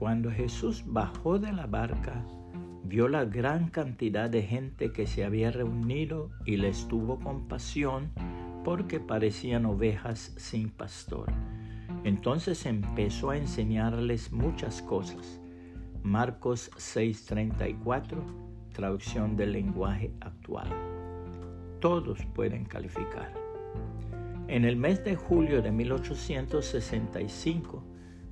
[0.00, 2.24] Cuando Jesús bajó de la barca,
[2.84, 8.10] vio la gran cantidad de gente que se había reunido y les tuvo compasión
[8.64, 11.30] porque parecían ovejas sin pastor.
[12.02, 15.38] Entonces empezó a enseñarles muchas cosas.
[16.02, 18.24] Marcos 6:34,
[18.72, 20.68] traducción del lenguaje actual.
[21.78, 23.34] Todos pueden calificar.
[24.48, 27.89] En el mes de julio de 1865,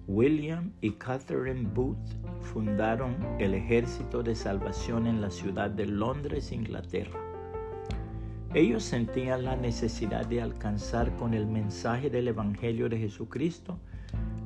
[0.08, 1.98] William y Catherine Booth
[2.40, 7.20] fundaron el Ejército de Salvación en la ciudad de Londres, Inglaterra.
[8.54, 13.78] Ellos sentían la necesidad de alcanzar con el mensaje del Evangelio de Jesucristo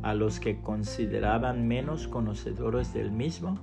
[0.03, 3.61] a los que consideraban menos conocedores del mismo,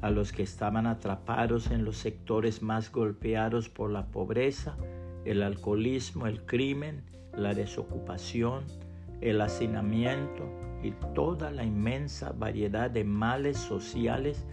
[0.00, 4.76] a los que estaban atrapados en los sectores más golpeados por la pobreza,
[5.24, 7.04] el alcoholismo, el crimen,
[7.36, 8.64] la desocupación,
[9.20, 10.48] el hacinamiento,
[10.82, 14.46] y toda la inmensa variedad de males sociales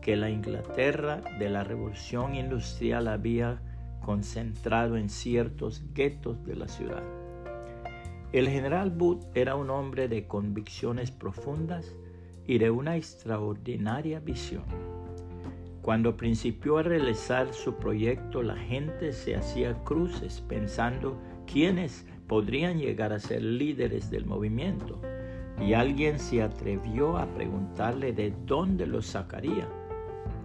[0.00, 3.60] que la Inglaterra de la revolución industrial había
[4.04, 7.02] concentrado en ciertos guetos de la ciudad.
[8.32, 11.94] El general Booth era un hombre de convicciones profundas
[12.46, 14.64] y de una extraordinaria visión.
[15.80, 23.12] Cuando principió a realizar su proyecto, la gente se hacía cruces pensando quiénes podrían llegar
[23.12, 25.00] a ser líderes del movimiento
[25.60, 29.68] y alguien se atrevió a preguntarle de dónde lo sacaría,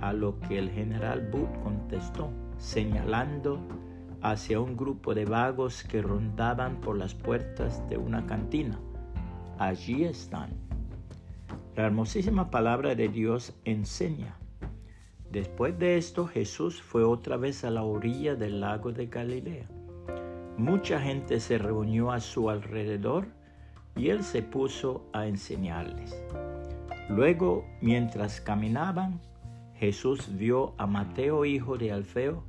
[0.02, 3.60] a lo que el general Booth contestó, señalando
[4.22, 8.80] hacia un grupo de vagos que rondaban por las puertas de una cantina.
[9.58, 10.50] Allí están.
[11.76, 14.38] La hermosísima palabra de Dios enseña.
[15.32, 19.79] Después de esto Jesús fue otra vez a la orilla del lago de Galilea.
[20.60, 23.30] Mucha gente se reunió a su alrededor
[23.96, 26.22] y él se puso a enseñarles.
[27.08, 29.22] Luego, mientras caminaban,
[29.76, 32.44] Jesús vio a Mateo, hijo de Alfeo,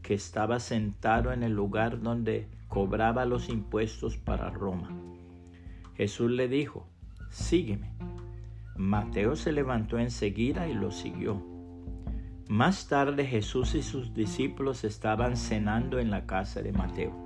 [0.00, 4.88] que estaba sentado en el lugar donde cobraba los impuestos para Roma.
[5.96, 6.86] Jesús le dijo,
[7.30, 7.90] sígueme.
[8.76, 11.44] Mateo se levantó enseguida y lo siguió.
[12.48, 17.25] Más tarde Jesús y sus discípulos estaban cenando en la casa de Mateo.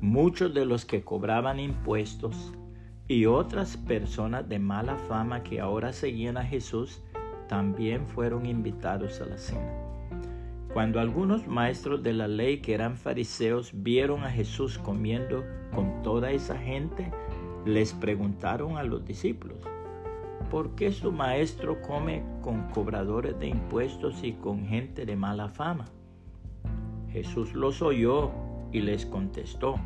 [0.00, 2.54] Muchos de los que cobraban impuestos
[3.06, 7.02] y otras personas de mala fama que ahora seguían a Jesús
[7.48, 9.72] también fueron invitados a la cena.
[10.72, 15.44] Cuando algunos maestros de la ley que eran fariseos vieron a Jesús comiendo
[15.74, 17.12] con toda esa gente,
[17.66, 19.58] les preguntaron a los discípulos,
[20.50, 25.84] ¿por qué su maestro come con cobradores de impuestos y con gente de mala fama?
[27.10, 28.30] Jesús los oyó
[28.72, 29.76] y les contestó,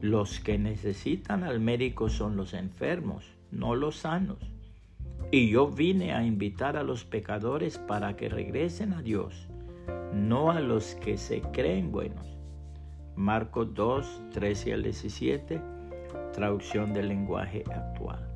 [0.00, 4.38] los que necesitan al médico son los enfermos, no los sanos.
[5.30, 9.48] Y yo vine a invitar a los pecadores para que regresen a Dios,
[10.14, 12.26] no a los que se creen buenos.
[13.14, 15.60] Marcos 2, 13 al 17,
[16.32, 18.26] traducción del lenguaje actual.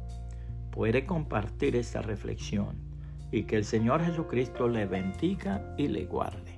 [0.70, 2.76] Puede compartir esta reflexión
[3.32, 6.53] y que el Señor Jesucristo le bendiga y le guarde.